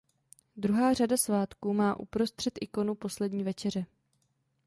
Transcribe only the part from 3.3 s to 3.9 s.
večeře.